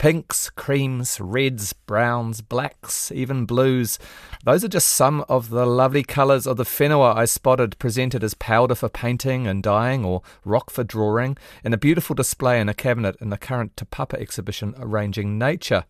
[0.00, 3.98] Pinks, creams, reds, browns, blacks, even blues.
[4.46, 8.32] Those are just some of the lovely colours of the whenua I spotted presented as
[8.32, 12.72] powder for painting and dyeing or rock for drawing in a beautiful display in a
[12.72, 15.84] cabinet in the current Te Papa exhibition Arranging Nature.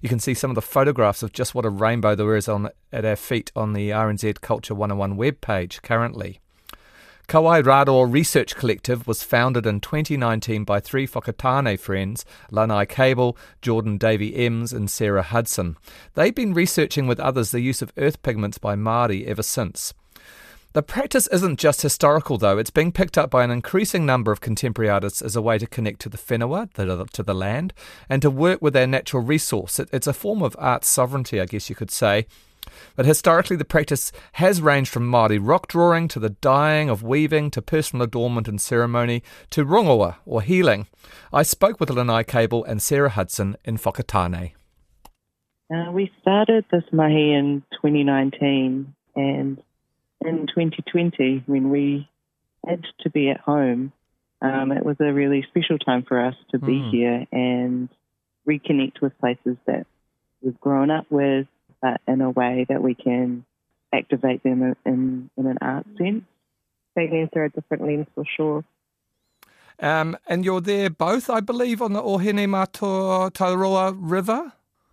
[0.00, 2.70] You can see some of the photographs of just what a rainbow there is on
[2.92, 6.38] at our feet on the RNZ Culture 101 webpage currently.
[7.28, 13.98] Kauae Raro Research Collective was founded in 2019 by three Whakatane friends, Lanae Cable, Jordan
[13.98, 15.76] Davey-Emms, and Sarah Hudson.
[16.14, 19.92] They've been researching with others the use of earth pigments by Māori ever since.
[20.72, 22.56] The practice isn't just historical, though.
[22.56, 25.66] It's being picked up by an increasing number of contemporary artists as a way to
[25.66, 26.72] connect to the whenua,
[27.12, 27.74] to the land,
[28.08, 29.78] and to work with their natural resource.
[29.78, 32.26] It's a form of art sovereignty, I guess you could say.
[32.96, 37.50] But historically, the practice has ranged from Māori rock drawing to the dyeing of weaving
[37.52, 40.86] to personal adornment and ceremony to rongoa or healing.
[41.32, 44.52] I spoke with Lanae Cable and Sarah Hudson in Whakatane.
[45.72, 49.62] Uh, we started this mahi in 2019 and
[50.24, 52.08] in 2020 when we
[52.66, 53.92] had to be at home,
[54.40, 56.90] um, it was a really special time for us to be mm.
[56.90, 57.88] here and
[58.48, 59.86] reconnect with places that
[60.40, 61.46] we've grown up with,
[61.80, 63.44] but in a way that we can
[63.92, 66.24] activate them in, in an art sense.
[66.94, 68.64] They Taking through a different lens for sure.
[69.80, 74.52] Um, and you're there both, I believe, on the Ohinemataroa River?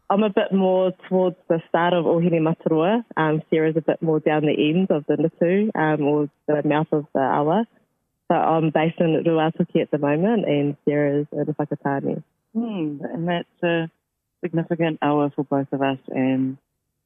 [0.09, 3.03] I'm a bit more towards the start of Ohinemataroa.
[3.17, 6.87] Um, Sarah's a bit more down the end of the Nitu, um, or the mouth
[6.91, 7.65] of the awa.
[8.27, 12.23] So I'm based in Ruatoki at the moment, and Sarah's in Whakatane.
[12.53, 13.89] Hmm, and that's a
[14.43, 16.57] significant hour for both of us and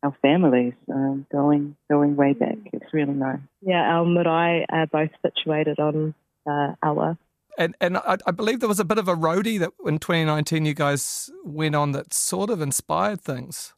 [0.03, 2.58] our families, um, going going way back.
[2.72, 3.39] It's really nice.
[3.61, 6.14] Yeah, our marae are both situated on
[6.50, 7.17] uh, awa.
[7.58, 10.66] And and I, I, believe there was a bit of a roadie that in 2019
[10.66, 13.73] you guys went on that sort of inspired things.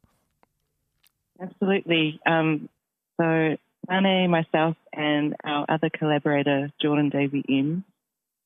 [1.41, 2.19] Absolutely.
[2.25, 2.69] Um,
[3.19, 3.57] so
[3.89, 7.83] Mane, myself, and our other collaborator Jordan Davy M,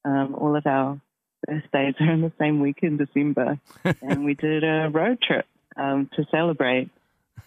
[0.05, 0.99] um, all of our
[1.45, 3.59] birthdays are in the same week in December,
[4.01, 6.89] and we did a road trip um, to celebrate.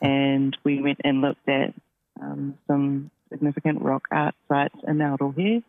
[0.00, 1.74] And we went and looked at
[2.20, 5.62] um, some significant rock art sites in Aotearoa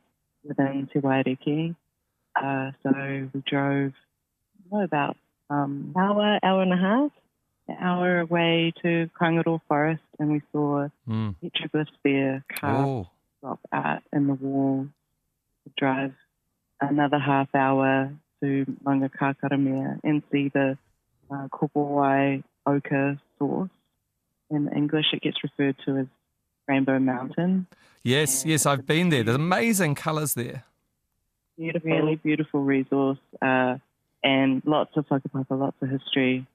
[0.43, 1.75] within Te Waiariki.
[2.35, 3.93] Uh, so we drove
[4.69, 5.17] what, about
[5.49, 7.11] um, hour, hour and a half,
[7.67, 11.35] an hour away to Kaingaroa Forest, and we saw mm.
[11.43, 13.07] petroglyphs there carved oh.
[13.41, 14.87] rock art in the wall.
[15.65, 16.11] We drove
[16.81, 20.77] another half hour to Maungakakaramea and see the
[21.31, 23.48] uh, kōkōwai ochre source.
[24.79, 26.07] English, it gets referred to as
[26.67, 27.67] Rainbow Mountain.
[28.03, 29.23] Yes, and yes, I've been there.
[29.23, 30.63] There's amazing colours there.
[31.57, 31.91] Beautiful.
[31.91, 33.77] Really beautiful resource uh,
[34.23, 36.47] and lots of whakapapa, lots of history.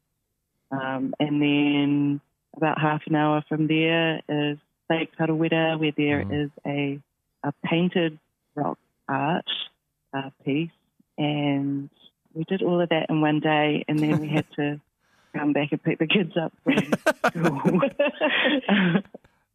[0.70, 2.20] Um, and then
[2.56, 4.58] about half an hour from there is
[4.88, 6.44] Lake Tarawera, where there mm.
[6.44, 7.00] is a,
[7.46, 8.18] a painted
[8.54, 9.44] rock art
[10.16, 10.70] uh, piece.
[11.18, 11.90] And
[12.32, 14.80] we did all of that in one day, and then we had to
[15.34, 16.76] come back and pick the kids up from
[17.30, 17.80] school.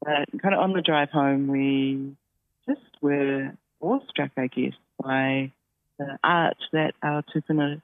[0.01, 2.15] but kind of on the drive home, we
[2.67, 3.51] just were
[3.81, 5.51] awestruck, I guess, by
[5.97, 7.81] the art that our tupuna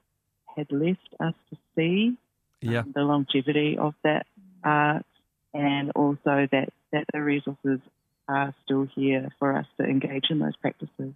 [0.56, 2.18] had left us to see,
[2.62, 2.80] yeah.
[2.80, 4.26] Um, the longevity of that
[4.64, 5.06] art,
[5.54, 7.80] and also that, that the resources
[8.28, 11.14] are still here for us to engage in those practices.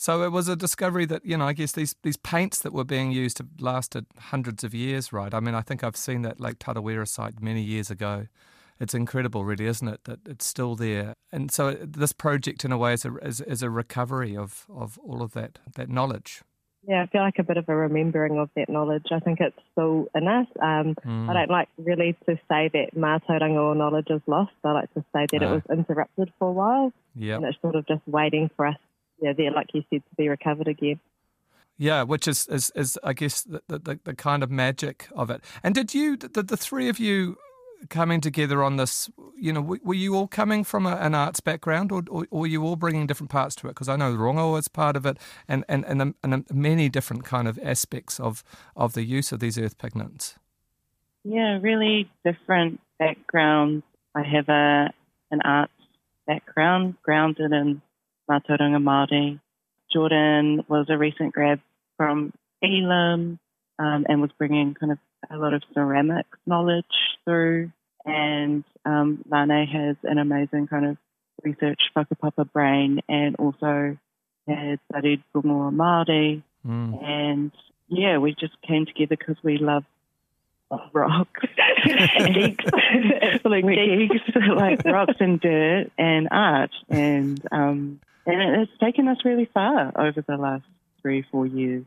[0.00, 2.84] So it was a discovery that you know I guess these these paints that were
[2.84, 5.34] being used have lasted hundreds of years, right?
[5.34, 8.26] I mean I think I've seen that Lake Tarawera site many years ago,
[8.80, 11.12] it's incredible, really, isn't it, that it's still there?
[11.30, 14.98] And so this project, in a way, is a, is, is a recovery of, of
[15.04, 16.40] all of that, that knowledge.
[16.88, 19.04] Yeah, I feel like a bit of a remembering of that knowledge.
[19.12, 20.46] I think it's still in us.
[20.62, 21.28] Um, mm.
[21.28, 24.52] I don't like really to say that mātauranga knowledge is lost.
[24.64, 25.48] I like to say that no.
[25.48, 26.92] it was interrupted for a while.
[27.16, 27.36] Yep.
[27.36, 28.78] And it's sort of just waiting for us,
[29.20, 31.00] yeah, there, like you said, to be recovered again.
[31.78, 35.42] Yeah, which is, is, is I guess, the, the, the kind of magic of it.
[35.62, 37.38] And did you, the, the three of you,
[37.88, 41.90] coming together on this, you know, were you all coming from a, an arts background
[41.90, 43.70] or, or, or, were you all bringing different parts to it?
[43.70, 45.16] Because I know Rongo is part of it
[45.48, 48.44] and, and, and, um, and um, many different kind of aspects of,
[48.76, 50.34] of the use of these earth pigments.
[51.24, 53.84] Yeah, really different backgrounds.
[54.14, 54.92] I have a
[55.30, 55.72] an arts
[56.26, 57.80] background grounded in
[58.30, 59.40] Mātauranga Māori.
[59.92, 61.60] Jordan was a recent grad
[61.96, 62.32] from
[62.62, 63.38] Elam
[63.78, 64.98] um, and was bringing kind of
[65.30, 66.84] a lot of ceramics knowledge
[67.24, 67.72] through.
[68.04, 70.96] And um, Lane has an amazing kind of
[71.42, 73.96] research whakapapa brain and also
[74.46, 76.42] has studied Rongoa Māori.
[76.66, 77.04] Mm.
[77.04, 77.52] And
[77.88, 79.84] yeah, we just came together because we love
[81.58, 82.58] absolute
[83.74, 84.22] geeks,
[84.56, 90.22] like rocks and dirt and art, and um, and it's taken us really far over
[90.26, 90.64] the last
[91.02, 91.84] three, four years.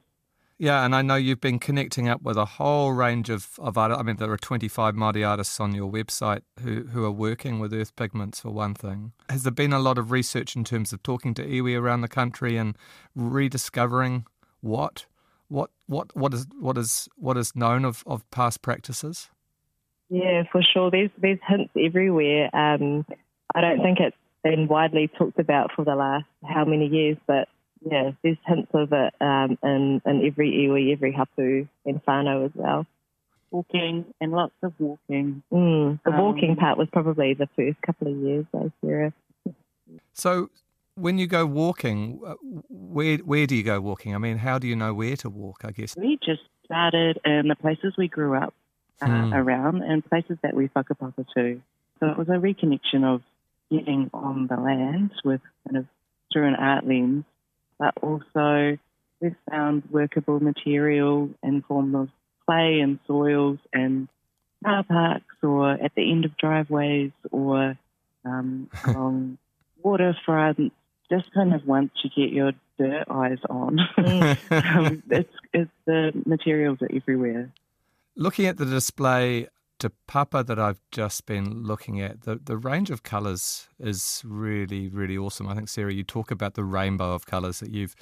[0.60, 3.92] Yeah, and I know you've been connecting up with a whole range of, of art.
[3.92, 7.74] I mean, there are 25 Māori artists on your website who, who are working with
[7.74, 9.14] earth pigments, for one thing.
[9.30, 12.08] Has there been a lot of research in terms of talking to iwi around the
[12.08, 12.78] country and
[13.16, 14.26] rediscovering
[14.62, 15.06] what
[15.50, 19.30] what what what is what is what is known of, of past practices?
[20.10, 20.92] Yeah, for sure.
[20.92, 22.50] There's there's hints everywhere.
[22.56, 23.06] Um,
[23.56, 27.48] I don't think it's been widely talked about for the last how many years, but
[27.90, 32.52] yeah, there's hints of it um, in, in every iwi, every hapu, and whānau as
[32.54, 32.86] well.
[33.52, 35.44] Walking and lots of walking.
[35.52, 39.14] Mm, the um, walking part was probably the first couple of years, though, Sarah.
[40.14, 40.50] So,
[40.96, 42.36] when you go walking, uh,
[42.70, 44.16] where where do you go walking?
[44.16, 45.62] I mean, how do you know where to walk?
[45.66, 48.54] I guess we just started in the places we grew up
[49.02, 49.34] uh, hmm.
[49.34, 51.62] around and places that we whakapapa to.
[52.00, 53.22] So it was a reconnection of
[53.74, 55.86] getting on the land with kind of
[56.32, 57.24] through an art lens,
[57.80, 58.78] but also
[59.20, 62.10] we've found workable material in form of
[62.46, 64.08] clay and soils and
[64.64, 67.78] car parks or at the end of driveways or
[68.26, 69.38] um, along
[69.84, 70.72] waterfronts.
[71.10, 76.80] Just kind of once you get your dirt eyes on, um, it's, it's the materials
[76.82, 77.52] are everywhere.
[78.16, 79.48] Looking at the display
[79.84, 84.88] Te Papa that I've just been looking at, the, the range of colours is really,
[84.88, 85.48] really awesome.
[85.48, 87.96] I think, Sarah, you talk about the rainbow of colours that you've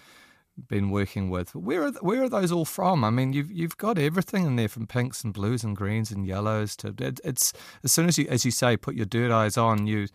[0.68, 1.56] been working with.
[1.56, 3.04] Where are where are those all from?
[3.04, 6.28] I mean, you've you've got everything in there from pinks and blues and greens and
[6.28, 7.51] yellows to it, it's
[7.84, 10.07] as soon as you as you say put your dirt eyes on you.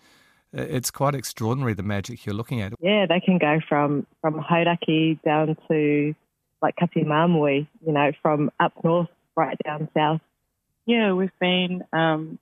[0.52, 2.74] It's quite extraordinary the magic you're looking at.
[2.80, 6.14] Yeah, they can go from from Hauraki down to
[6.62, 10.20] like Kāti Māmoe, you know, from up north right down south
[10.86, 12.38] yeah, we've been um,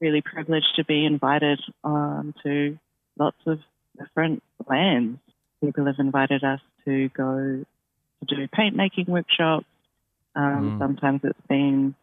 [0.00, 2.78] really privileged to be invited um, to
[3.18, 3.60] lots of
[3.98, 5.18] different lands.
[5.62, 7.64] People have invited us to go
[8.26, 9.66] to do paint making workshops.
[10.34, 10.78] Um, mm.
[10.78, 11.94] Sometimes it's been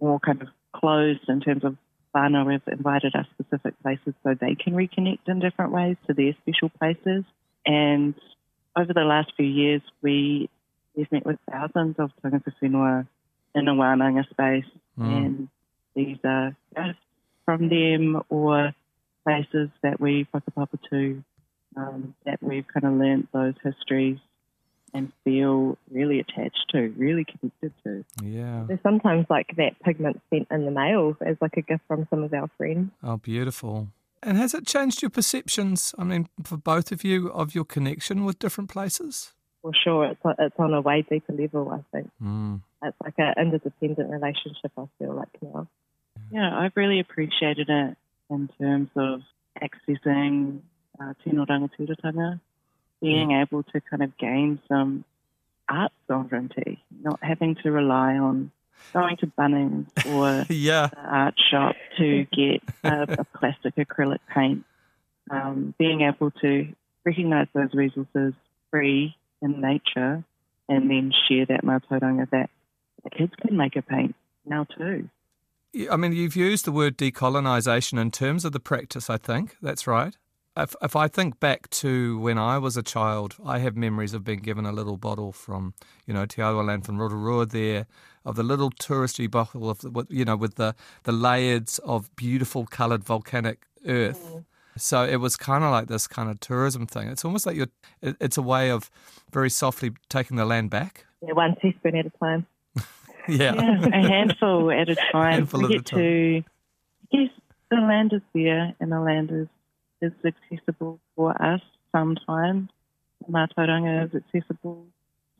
[0.00, 1.76] more kind of closed in terms of
[2.14, 6.34] whānau have invited us specific places so they can reconnect in different ways to their
[6.42, 7.24] special places.
[7.66, 8.14] And
[8.76, 10.48] over the last few years, we,
[10.96, 13.06] we've met with thousands of tangata whenua
[13.54, 15.16] in a wānanga space mm.
[15.16, 15.48] and
[15.94, 16.54] these are
[17.44, 18.72] from them or
[19.24, 21.22] places that we whakapapa to
[21.76, 24.18] um, that we've kind of learnt those histories
[24.92, 28.04] and feel really attached to, really connected to.
[28.24, 28.64] Yeah.
[28.66, 32.24] There's sometimes like that pigment sent in the mail as like a gift from some
[32.24, 32.90] of our friends.
[33.02, 33.88] Oh, beautiful.
[34.22, 38.24] And has it changed your perceptions, I mean, for both of you, of your connection
[38.24, 39.32] with different places?
[39.62, 40.06] For sure.
[40.06, 42.10] It's, it's on a way deeper level, I think.
[42.22, 44.72] Mm it's like an interdependent relationship.
[44.76, 45.68] I feel like now.
[46.30, 47.96] Yeah, I've really appreciated it
[48.30, 49.22] in terms of
[49.60, 50.60] accessing
[51.00, 52.40] uh, tino rangatiratanga,
[53.00, 53.42] being yeah.
[53.42, 55.04] able to kind of gain some
[55.68, 58.50] art sovereignty, not having to rely on
[58.92, 60.88] going to Bunnings or yeah.
[60.96, 64.64] art shop to get a, a plastic acrylic paint.
[65.30, 66.72] Um, being able to
[67.04, 68.34] recognise those resources
[68.70, 70.24] free in nature
[70.68, 72.50] and then share that mātauranga that
[73.04, 74.14] the kids can make a paint
[74.46, 75.08] now too.
[75.90, 79.56] I mean, you've used the word decolonisation in terms of the practice, I think.
[79.62, 80.16] That's right.
[80.56, 84.24] If, if I think back to when I was a child, I have memories of
[84.24, 85.74] being given a little bottle from,
[86.06, 87.86] you know, Te Land from Rotorua there,
[88.24, 92.66] of the little touristy bottle of, the, you know, with the, the layers of beautiful
[92.66, 94.26] coloured volcanic earth.
[94.26, 94.44] Mm.
[94.76, 97.08] So it was kind of like this kind of tourism thing.
[97.08, 97.70] It's almost like you're,
[98.02, 98.90] it's a way of
[99.32, 101.06] very softly taking the land back.
[101.22, 102.46] Yeah, one teaspoon at a time.
[103.28, 103.54] Yeah.
[103.54, 103.86] yeah.
[103.86, 105.32] a handful at a time.
[105.32, 106.42] Handful we get to,
[107.10, 107.30] yes,
[107.70, 109.48] the land is there and the land is,
[110.00, 111.60] is accessible for us
[111.92, 112.70] sometimes.
[113.30, 114.86] Mātauranga is accessible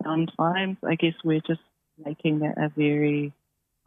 [0.03, 0.77] sometimes.
[0.87, 1.61] I guess we're just
[2.05, 3.33] making that a very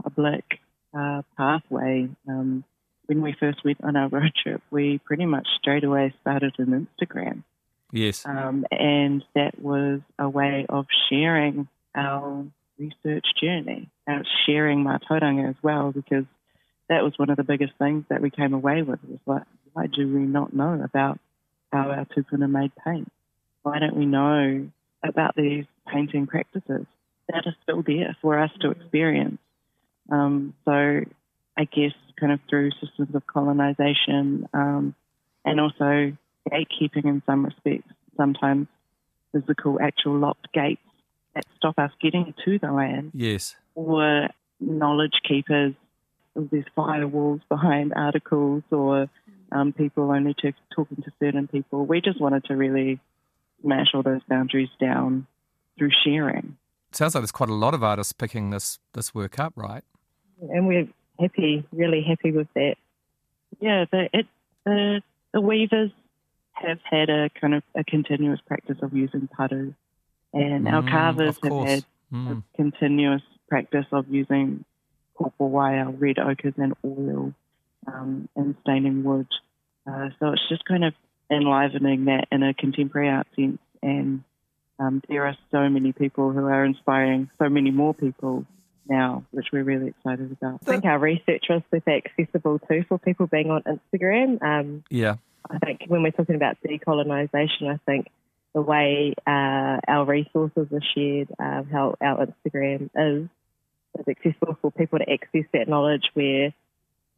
[0.01, 0.59] public
[0.97, 2.09] uh, pathway.
[2.27, 2.63] Um,
[3.05, 6.87] when we first went on our road trip, we pretty much straight away started an
[6.87, 7.43] Instagram.
[7.91, 8.25] Yes.
[8.25, 12.45] Um, and that was a way of sharing our
[12.77, 16.25] research journey and sharing my tauranga as well because
[16.89, 19.87] that was one of the biggest things that we came away with was like, why
[19.87, 21.19] do we not know about
[21.71, 23.11] how our tupuna made paint?
[23.63, 24.69] Why don't we know
[25.03, 26.85] about these painting practices
[27.29, 29.39] that are still there for us to experience?
[30.11, 30.71] Um, so
[31.57, 34.95] I guess kind of through systems of colonization um,
[35.45, 36.15] and also
[36.49, 38.67] gatekeeping in some respects, sometimes
[39.31, 40.81] physical, actual locked gates
[41.35, 43.11] that stop us getting to the land.
[43.13, 43.55] Yes.
[43.75, 45.73] Or knowledge keepers.
[46.35, 49.07] There's firewalls behind articles or
[49.51, 51.85] um, people only to, talking to certain people.
[51.85, 52.99] We just wanted to really
[53.61, 55.27] smash all those boundaries down
[55.77, 56.57] through sharing.
[56.91, 59.83] sounds like there's quite a lot of artists picking this this work up, right?
[60.41, 60.87] And we're
[61.19, 62.75] happy, really happy with that.
[63.59, 64.25] Yeah, the, it,
[64.65, 65.01] the,
[65.33, 65.91] the weavers
[66.53, 69.73] have had a kind of a continuous practice of using paru,
[70.33, 72.37] and mm, our carvers have had mm.
[72.37, 74.65] a continuous practice of using
[75.19, 77.33] kōkōwai, red ochres, and oil
[77.87, 79.27] um, and staining wood.
[79.87, 80.93] Uh, so it's just kind of
[81.31, 83.59] enlivening that in a contemporary art sense.
[83.81, 84.23] And
[84.79, 88.45] um, there are so many people who are inspiring so many more people
[88.87, 90.59] now, which we're really excited about.
[90.63, 94.41] I think our research was super accessible too for people being on Instagram.
[94.41, 95.15] Um, yeah.
[95.49, 98.07] I think when we're talking about decolonisation, I think
[98.53, 103.29] the way uh, our resources are shared, uh, how our Instagram is,
[103.99, 106.53] is accessible for people to access that knowledge where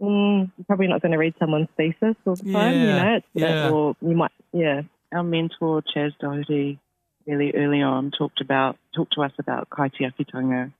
[0.01, 3.25] mm, you're probably not going to read someone's thesis all the time, you know, it's
[3.33, 3.69] yeah.
[3.69, 4.81] or you might, yeah.
[5.13, 6.79] Our mentor, Chaz Doherty,
[7.25, 10.73] really early on talked about, talked to us about kaitiakitanga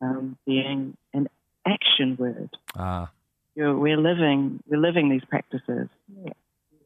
[0.00, 1.28] um, being an
[1.66, 2.50] action word.
[2.76, 3.10] Ah.
[3.54, 5.88] You're, we're living, we're living these practices.
[6.24, 6.32] Yeah.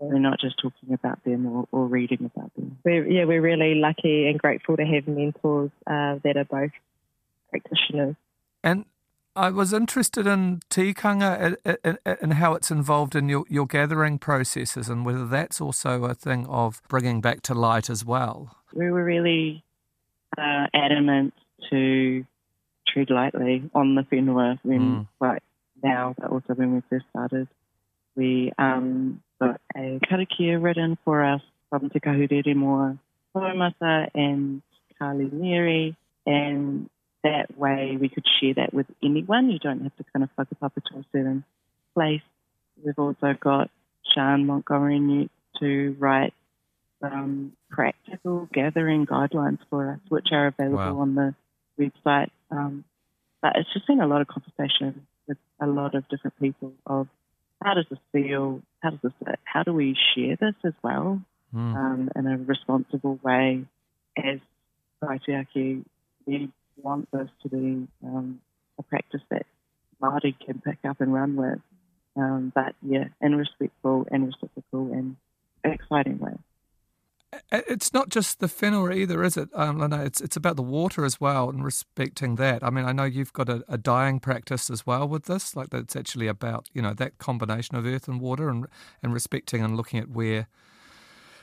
[0.00, 2.78] We're not just talking about them or, or reading about them.
[2.84, 6.70] We're, yeah, we're really lucky and grateful to have mentors uh, that are both
[7.50, 8.14] practitioners.
[8.62, 8.84] And
[9.34, 11.56] I was interested in tikanga
[12.04, 16.46] and how it's involved in your, your gathering processes and whether that's also a thing
[16.46, 18.56] of bringing back to light as well.
[18.74, 19.62] We were really
[20.36, 21.34] uh, adamant
[21.70, 22.24] to
[22.86, 25.08] tread lightly on the whenua when, mm.
[25.20, 25.42] right
[25.82, 27.48] now, but also when we first started.
[28.16, 32.98] We um, got a karakia written for us from Te Kahurere Moa
[33.34, 34.62] Haumata and
[34.98, 36.88] Carly Neary, and
[37.24, 39.50] that way we could share that with anyone.
[39.50, 41.44] You don't have to kind of whakapapa to a certain
[41.94, 42.22] place.
[42.84, 43.70] We've also got
[44.14, 45.28] Sean Montgomery
[45.60, 46.32] to write
[47.00, 51.00] some practical gathering guidelines for us, which are available wow.
[51.00, 51.34] on the
[51.78, 52.30] website.
[52.50, 52.84] Um,
[53.40, 57.08] but it's just been a lot of conversation with a lot of different people of
[57.62, 58.62] how does this feel?
[58.80, 59.34] How does this?
[59.44, 61.20] How do we share this as well
[61.54, 61.74] mm.
[61.74, 63.64] um, in a responsible way?
[64.16, 64.40] As
[65.02, 65.84] Kaitiaki,
[66.26, 68.40] we want this to be um,
[68.78, 69.46] a practice that
[70.02, 71.60] Māori can pick up and run with,
[72.16, 75.16] um, but yeah, in respectful and reciprocal and
[75.64, 76.36] exciting way.
[77.50, 80.04] It's not just the whenua either, is it, um, Lana?
[80.04, 82.62] It's it's about the water as well and respecting that.
[82.62, 85.56] I mean, I know you've got a, a dyeing practice as well with this.
[85.56, 88.66] Like that's actually about you know that combination of earth and water and
[89.02, 90.46] and respecting and looking at where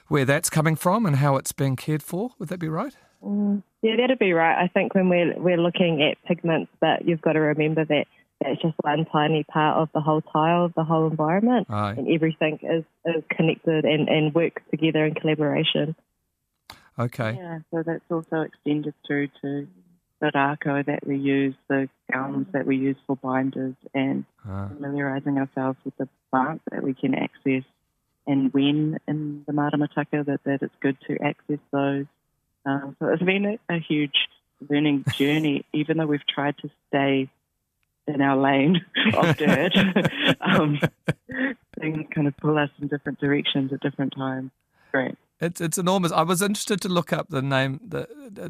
[0.07, 2.31] where that's coming from and how it's being cared for.
[2.37, 2.95] Would that be right?
[3.23, 4.63] Mm, yeah, that'd be right.
[4.63, 8.05] I think when we're we're looking at pigments, but you've got to remember that
[8.41, 11.95] that's just one tiny part of the whole tile of the whole environment, Aye.
[11.97, 15.95] and everything is, is connected and, and works together in collaboration.
[16.97, 17.37] Okay.
[17.39, 19.67] Yeah, so that's also extended through to
[20.21, 24.69] the rako that we use, the gums that we use for binders, and ah.
[24.69, 27.63] familiarising ourselves with the plants that we can access
[28.27, 32.05] and when in the Maramataka that, that it's good to access those.
[32.65, 34.15] Um, so it's been a, a huge
[34.67, 37.29] learning journey, even though we've tried to stay
[38.07, 38.85] in our lane
[39.15, 39.73] of dirt.
[40.41, 40.79] um,
[41.79, 44.51] things kind of pull us in different directions at different times.
[44.91, 45.15] Great.
[45.41, 46.13] It's it's enormous.
[46.13, 48.07] I was interested to look up the name, the,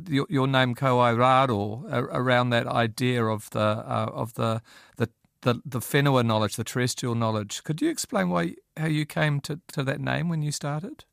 [0.07, 4.62] your, your name Kauae Raro, around that idea of the uh, of the
[4.97, 5.09] the
[5.41, 7.63] the the knowledge, the terrestrial knowledge.
[7.63, 11.05] Could you explain why how you came to, to that name when you started?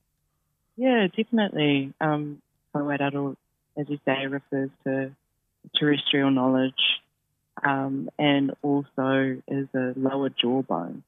[0.76, 1.94] Yeah, definitely.
[2.02, 2.42] Um,
[2.74, 3.36] Kauae Raro,
[3.78, 5.12] as you say, refers to
[5.78, 6.74] terrestrial knowledge
[7.62, 11.02] um, and also is a lower jawbone,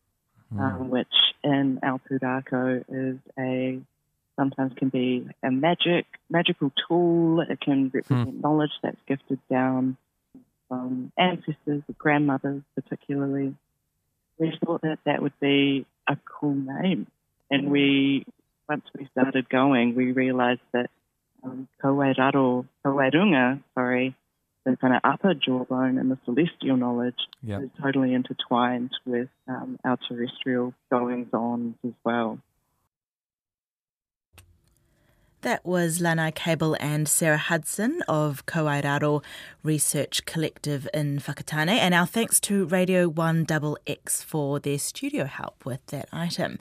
[0.53, 0.61] mm.
[0.61, 1.07] um, which
[1.43, 2.01] in our
[2.89, 3.81] is a
[4.37, 7.41] sometimes can be a magic magical tool.
[7.41, 8.43] It can represent mm.
[8.43, 9.97] knowledge that's gifted down
[10.69, 13.55] from ancestors, grandmothers particularly.
[14.39, 17.07] We thought that that would be a cool name,
[17.51, 18.27] and we
[18.69, 20.91] once we started going, we realised that
[21.45, 24.17] um, Kauae Raro, Kauairunga, sorry,
[24.65, 27.63] the kind of upper jawbone and the celestial knowledge yep.
[27.63, 32.39] is totally intertwined with um, our terrestrial goings on as well.
[35.45, 39.21] That was Lana Cable and Sarah Hudson of Kauae Raro
[39.63, 45.85] Research Collective in Whakatane, And our thanks to Radio 1XX for their studio help with
[45.89, 46.59] that item.